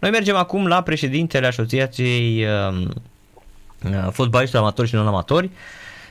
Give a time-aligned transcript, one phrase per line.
[0.00, 5.50] Noi mergem acum la președintele Asociației uh, Fotbaliștilor Amatori și Non-Amatori,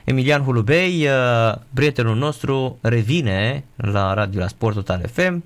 [0.03, 5.43] Emilian Hulubei, uh, prietenul nostru, revine la Radio la Sport Total FM.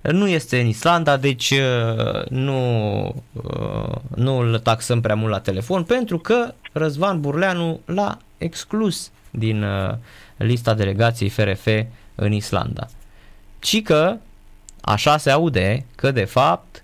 [0.00, 3.02] Nu este în Islanda, deci uh, nu,
[3.32, 9.64] uh, nu îl taxăm prea mult la telefon, pentru că Răzvan Burleanu l-a exclus din
[10.36, 11.66] lista delegației FRF
[12.14, 12.88] în Islanda.
[13.58, 14.16] Ci că,
[14.80, 16.81] așa se aude, că de fapt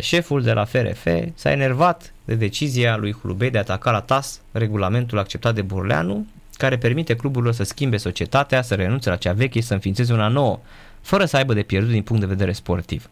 [0.00, 4.40] șeful de la FRF s-a enervat de decizia lui Hulubei de a ataca la TAS
[4.52, 9.60] regulamentul acceptat de Burleanu, care permite cluburilor să schimbe societatea, să renunțe la cea veche
[9.60, 10.58] și să înființeze una nouă,
[11.00, 13.10] fără să aibă de pierdut din punct de vedere sportiv.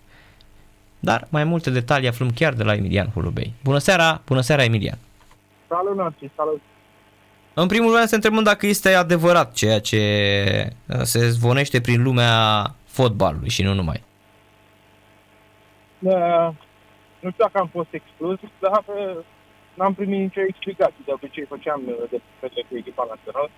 [1.01, 3.53] Dar mai multe detalii aflăm chiar de la Emilian Hulubei.
[3.63, 4.99] Bună seara, bună seara Emilian!
[5.69, 6.61] Salut, Narcis, salut!
[7.55, 12.75] În primul rând să întrebăm dacă este adevărat ceea ce uh, se zvonește prin lumea
[12.87, 14.03] fotbalului și nu numai.
[16.07, 16.55] Da,
[17.21, 19.17] nu știu dacă am fost exclus, dar uh,
[19.75, 21.03] n-am primit nicio explicație.
[21.05, 23.51] De obicei făceam uh, de pe cu echipa națională.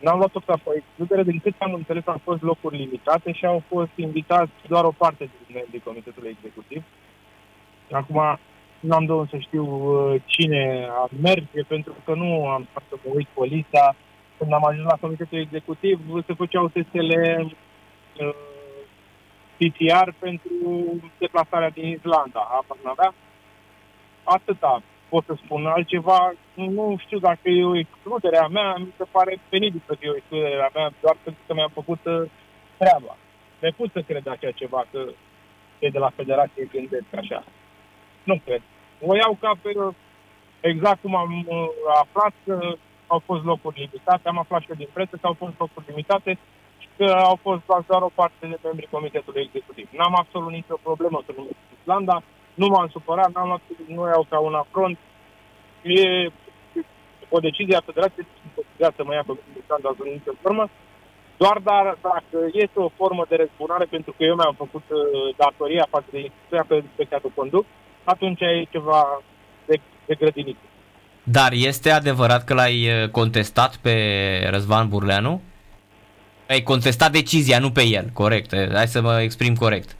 [0.00, 3.62] N-am luat-o ca pe excludere, din cât am înțeles au fost locuri limitate și au
[3.68, 6.82] fost invitați doar o parte din membrii Comitetului Executiv.
[7.90, 8.38] Acum
[8.80, 13.10] n-am de să știu uh, cine a merge, pentru că nu am stat să mă
[13.14, 13.96] uit pe lista.
[14.38, 17.46] Când am ajuns la Comitetul Executiv, se făceau testele
[18.20, 18.49] uh,
[19.60, 20.60] PCR pentru
[21.18, 22.40] deplasarea din Islanda.
[22.40, 23.14] Apa n-avea.
[24.24, 26.32] Atâta pot să spun altceva.
[26.54, 30.16] Nu știu dacă e o excludere a mea, mi se pare penibil să fie o
[30.16, 32.22] excludere a mea, doar pentru că mi-am făcut uh,
[32.76, 33.16] treaba.
[33.60, 35.00] Mi-e pus să cred așa ceva, că
[35.78, 37.44] e de la federație gândesc așa.
[38.22, 38.62] Nu cred.
[39.00, 39.70] O iau ca pe
[40.60, 41.66] exact cum am uh,
[42.02, 42.56] aflat că
[43.06, 46.30] au fost locuri limitate, am aflat și eu din preță că au fost locuri limitate
[46.30, 46.59] și
[47.00, 49.88] că au fost doar o parte de membrii Comitetului Executiv.
[49.98, 51.48] N-am absolut nicio problemă să nu
[51.78, 52.16] Islanda,
[52.54, 54.98] nu m-am supărat, n-am luat, nu iau ca un afront.
[55.82, 56.30] E
[57.28, 58.26] o decizie a federației
[58.96, 59.32] să mă ia pe
[59.64, 60.64] standard în nicio formă,
[61.42, 65.00] doar dar, dacă este o formă de răzbunare, pentru că eu mi-am făcut uh,
[65.36, 67.64] datoria față de instituția pe, pe care o conduc,
[68.04, 69.22] atunci e ceva
[69.66, 70.56] de, de grădinit.
[71.22, 73.94] Dar este adevărat că l-ai uh, contestat pe
[74.50, 75.42] Răzvan Burleanu?
[76.50, 78.50] Ai contestat decizia, nu pe el, corect.
[78.74, 79.96] Hai să mă exprim corect.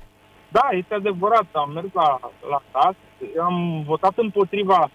[0.49, 1.47] Da, este adevărat.
[1.53, 2.19] Am mers la,
[2.51, 2.95] la TAS,
[3.41, 4.91] am votat împotriva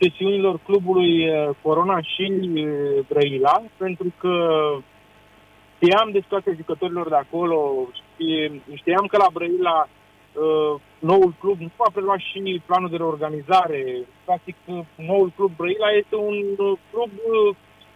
[0.00, 4.34] sesiunilor clubului eh, Corona și eh, Brăila, pentru că
[5.74, 7.88] știam de situația jucătorilor de acolo,
[8.74, 13.82] știam că la Brăila uh, noul club nu a preluat și planul de reorganizare.
[14.24, 14.56] Practic,
[14.96, 16.36] noul club Brăila este un
[16.90, 17.10] club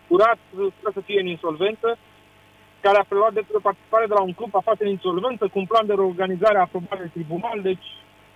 [0.08, 1.98] curat, fără să fie în insolvență,
[2.80, 5.66] care a preluat dreptul de participare de la un club aflat în insolvență, cu un
[5.66, 7.86] plan de reorganizare aprobat de tribunal, deci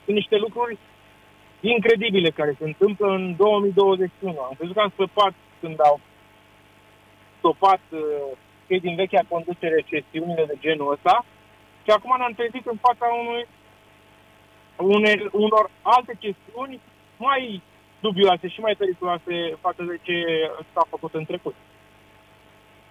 [0.05, 0.79] sunt niște lucruri
[1.61, 4.39] incredibile care se întâmplă în 2021.
[4.39, 6.01] Am crezut că am scăpat când au
[7.39, 8.01] stopat uh,
[8.67, 11.25] cei din vechea conducere chestiunile de genul ăsta
[11.85, 13.47] și acum ne-am trezit în fața unui,
[14.77, 16.81] une, unor alte chestiuni
[17.17, 17.63] mai
[18.01, 20.17] dubioase și mai periculoase față de ce
[20.73, 21.55] s-a făcut în trecut.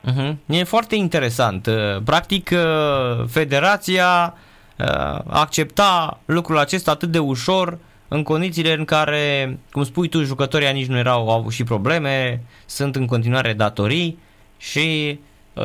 [0.05, 0.35] Uh-huh.
[0.45, 1.65] E foarte interesant.
[1.65, 4.33] Uh, practic, uh, federația
[4.77, 7.77] uh, accepta lucrul acesta atât de ușor
[8.07, 12.41] în condițiile în care, cum spui tu, jucătorii nici nu erau, au avut și probleme,
[12.65, 14.19] sunt în continuare datorii
[14.57, 15.19] și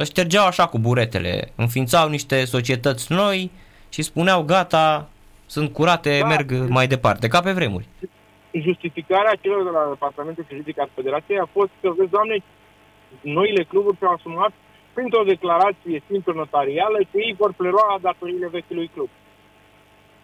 [0.04, 3.50] ștergeau așa cu buretele, înființau niște societăți noi
[3.88, 5.08] și spuneau gata,
[5.46, 6.26] sunt curate, da.
[6.26, 7.86] merg mai departe, ca pe vremuri.
[8.50, 12.36] Justificarea celor de la Departamentul Juridic al Federației a fost că, vezi, doamne,
[13.20, 14.52] noile cluburi și-au asumat
[14.94, 19.10] printr-o declarație simplă notarială că ei vor prelua datoriile vechiului club.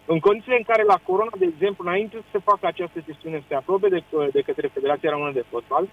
[0.05, 3.45] În condițiile în care la Corona, de exemplu, înainte să se facă această gestiune, să
[3.47, 5.85] se aprobe de, de către Federația Română de Fotbal,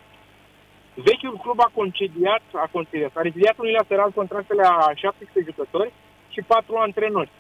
[0.95, 5.93] vechiul club a concediat, a concediat, a reziliat unilateral contractele a 17 jucători
[6.29, 7.31] și 4 antrenori.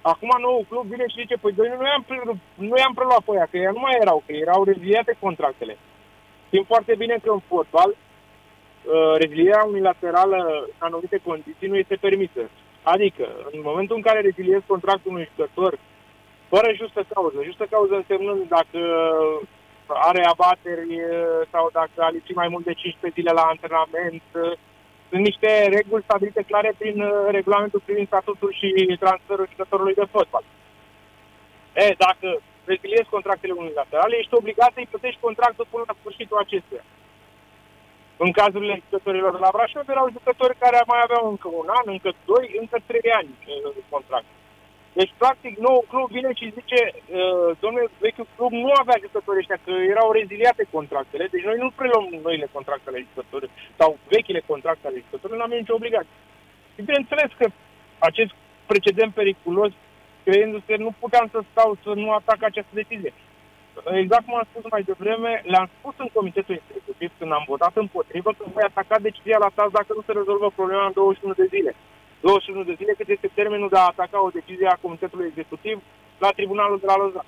[0.00, 2.04] Acum nou club vine și zice, păi noi nu i-am,
[2.54, 5.76] nu i-am preluat pe aia, că ei nu mai erau, că erau reziliate contractele.
[6.46, 8.03] Știm foarte bine că în fotbal Uh,
[9.18, 10.36] rezilierea unilaterală
[10.66, 12.42] în anumite condiții nu este permisă.
[12.82, 15.78] Adică, în momentul în care reziliezi contractul unui jucător
[16.48, 18.80] fără justă cauză, justă cauză însemnând dacă
[19.86, 24.52] are abateri uh, sau dacă a lipsit mai mult de 15 zile la antrenament, uh,
[25.10, 26.96] sunt niște reguli stabilite clare prin
[27.38, 30.44] regulamentul privind statutul și transferul jucătorului de fotbal.
[31.74, 32.28] E, dacă
[32.64, 36.84] reziliezi contractele unilaterale, ești obligat să-i plătești contractul până la sfârșitul acestuia.
[38.26, 42.10] În cazurile jucătorilor de la Brașov erau jucători care mai aveau încă un an, încă
[42.30, 43.30] doi, încă trei ani
[43.78, 44.28] de contract.
[44.98, 51.24] Deci, practic, nou club vine și zice, uh, avea jucători ăștia, că erau reziliate contractele,
[51.34, 55.58] deci noi nu preluăm noile contracte ale jucătorilor sau vechile contracte ale jucătorilor, nu avem
[55.58, 56.16] nicio obligație.
[56.74, 57.46] Și bineînțeles că
[58.08, 58.32] acest
[58.72, 59.72] precedent periculos,
[60.24, 63.12] creindu-se, nu puteam să stau să nu atac această decizie.
[64.02, 68.30] Exact cum am spus mai devreme, le-am spus în comitetul executiv când am votat împotrivă
[68.36, 71.72] că voi ataca decizia la stat dacă nu se rezolvă problema în 21 de zile.
[72.20, 75.76] 21 de zile cât este termenul de a ataca o decizie a comitetului executiv
[76.18, 77.26] la tribunalul de la Lozan.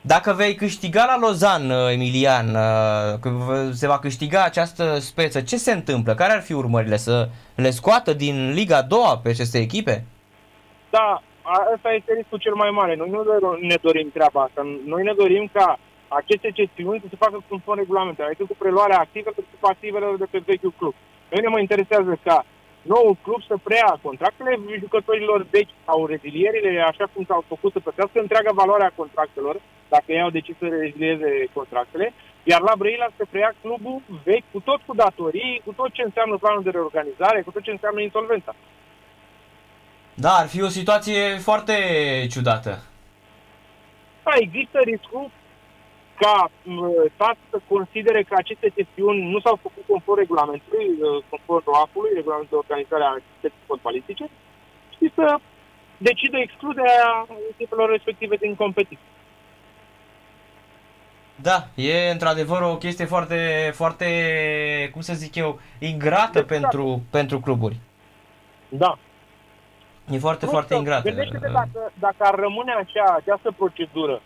[0.00, 3.28] Dacă vei câștiga la Lozan, uh, Emilian, uh, că
[3.72, 6.14] se va câștiga această speță, ce se întâmplă?
[6.14, 6.96] Care ar fi urmările?
[6.96, 10.04] Să le scoată din Liga 2 pe aceste echipe?
[10.90, 11.22] Da,
[11.74, 12.94] asta este riscul cel mai mare.
[12.94, 13.20] Noi nu
[13.60, 14.62] ne dorim treaba asta.
[14.84, 15.78] Noi ne dorim ca
[16.08, 20.26] aceste gestiuni să se facă conform regulamentelor, adică cu preluarea activă, cât cu pasivele de
[20.30, 20.94] pe vechiul club.
[21.30, 22.44] Noi ne mai interesează ca
[22.82, 28.20] noul club să preia contractele jucătorilor vechi sau rezilierile, așa cum s-au făcut, să plătească
[28.20, 29.56] întreaga valoare a contractelor,
[29.88, 32.12] dacă ei au decis să rezilieze contractele,
[32.42, 36.36] iar la Brăila să preia clubul vechi cu tot cu datorii, cu tot ce înseamnă
[36.36, 38.54] planul de reorganizare, cu tot ce înseamnă insolvența.
[40.18, 41.74] Da, ar fi o situație foarte
[42.30, 42.82] ciudată.
[44.24, 45.30] Da, există riscul
[46.18, 46.50] ca
[47.14, 52.58] stat să considere că aceste chestiuni nu s-au făcut conform regulamentului, uh, conform ROAF-ului, regulamentul
[52.58, 54.24] de organizare a activității fotbalistice,
[54.96, 55.36] și să
[55.98, 59.10] decidă excluderea echipelor respective din competiție.
[61.48, 64.06] Da, e într-adevăr o chestie foarte, foarte,
[64.92, 66.46] cum să zic eu, ingrată exact.
[66.46, 67.76] pentru, pentru cluburi.
[68.68, 68.98] Da.
[70.10, 71.08] E foarte, nu foarte ingrată.
[71.08, 74.20] Gândește-te dacă, dacă ar rămâne așa, această procedură,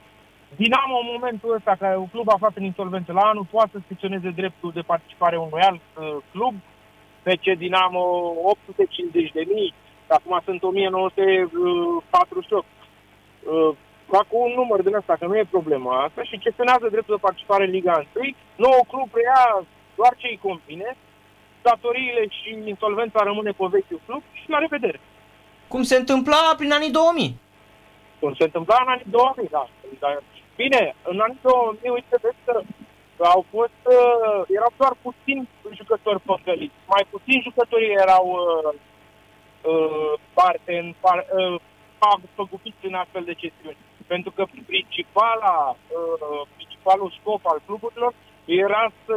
[0.57, 4.31] Dinamo în momentul ăsta, care un club aflat în insolvență la anul, poate să secționeze
[4.31, 6.55] dreptul de participare unui alt uh, club,
[7.41, 8.03] ce Dinamo
[8.43, 9.75] 850 de mii,
[10.07, 12.65] acum sunt 1948.
[12.65, 12.69] Uh,
[14.15, 17.65] fac un număr din asta, că nu e problema asta, și gestionează dreptul de participare
[17.65, 18.35] în Liga 1.
[18.57, 19.43] Nou club preia
[19.99, 20.97] doar ce îi convine,
[21.63, 25.01] datoriile și insolvența rămâne pe vechiul club și la revedere.
[25.73, 27.39] Cum se întâmpla prin anii 2000?
[28.21, 29.65] Cum se întâmpla în anii 2000, da.
[30.57, 32.55] Bine, în anii 2000, uite, vezi că
[33.35, 35.49] au fost, uh, erau doar puțini
[35.81, 36.79] jucători păcăliți.
[36.95, 38.73] Mai puțini jucători erau uh,
[39.71, 41.61] uh, parte în, par, uh,
[42.35, 43.77] făcufiți în astfel de chestiuni.
[44.07, 48.13] Pentru că principala, uh, principalul scop al cluburilor
[48.45, 49.15] era să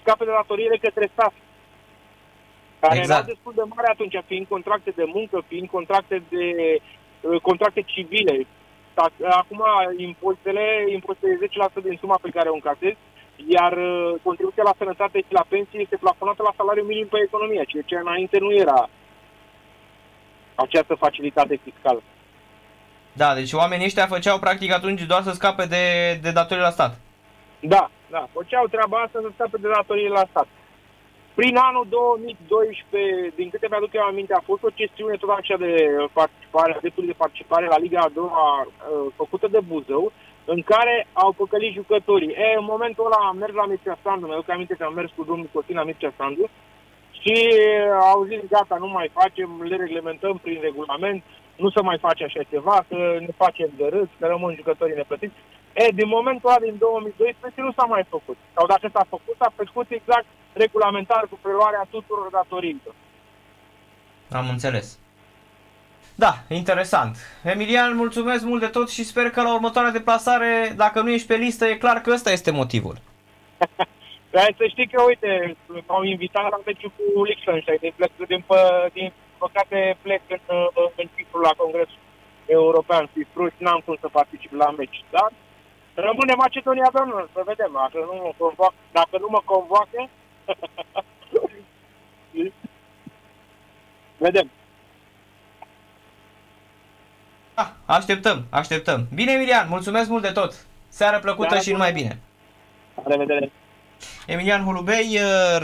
[0.00, 1.32] scape de datoriile către stat.
[2.84, 3.20] Care exact.
[3.20, 6.46] era destul de mare atunci, fiind contracte de muncă, fiind contracte de
[7.20, 8.46] uh, contracte civile,
[9.40, 9.62] Acum
[9.96, 11.38] impozitele, impozitele
[11.80, 12.96] 10% din suma pe care o încasezi,
[13.56, 17.64] iar uh, contribuția la sănătate și la pensie este plafonată la salariul minim pe economie,
[17.66, 18.88] ceea ce înainte nu era
[20.54, 22.02] această facilitate fiscală.
[23.12, 25.84] Da, deci oamenii ăștia făceau practic atunci doar să scape de,
[26.22, 27.00] de datorii la stat.
[27.60, 30.46] Da, da, făceau treaba asta să scape de datorii la stat.
[31.34, 35.72] Prin anul 2012, din câte mi-aduc eu aminte, a fost o chestiune tot așa de
[36.12, 40.12] participare, a dreptului de participare la Liga a doua uh, făcută de Buzău,
[40.44, 42.32] în care au păcălit jucătorii.
[42.44, 45.24] E, în momentul ăla am mers la Mircea Sandu, mi-aduc aminte că am mers cu
[45.24, 46.44] domnul Costin la Mircea Sandu
[47.20, 47.36] și
[48.12, 51.22] au zis, gata, nu mai facem, le reglementăm prin regulament,
[51.56, 55.34] nu se mai face așa ceva, că ne facem de râs, că rămân jucătorii neplătiți.
[55.74, 58.36] E, din momentul ăla din 2012 nu s-a mai făcut.
[58.54, 62.94] Sau dacă s-a făcut, s-a făcut exact regulamentar cu preluarea tuturor datoriilor.
[64.30, 64.98] Am înțeles.
[66.14, 67.16] Da, interesant.
[67.42, 71.34] Emilian, mulțumesc mult de tot și sper că la următoarea deplasare, dacă nu ești pe
[71.34, 72.96] listă, e clar că ăsta este motivul.
[74.34, 78.44] Hai să știi că, uite, m-au invitat la meciul cu Liechtenstein, din, plec, din,
[78.92, 80.38] din păcate plec în,
[80.96, 82.02] în Cipru la Congresul
[82.46, 85.32] European Cipru și n-am cum să particip la meci, dar
[85.94, 90.08] rămâne Macedonia Domnul, să vedem, dacă nu mă convoacă, dacă nu mă convoacă
[94.26, 94.50] vedem.
[97.54, 99.06] Ah, așteptăm, așteptăm.
[99.14, 100.66] Bine, Emilian, mulțumesc mult de tot.
[100.88, 102.18] Seară plăcută Seara și numai bine.
[102.94, 103.52] La revedere.
[104.26, 105.18] Emilian Holubei,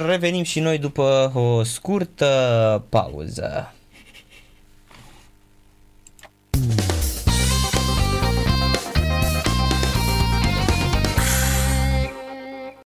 [0.07, 3.75] revenim și noi după o scurtă pauză.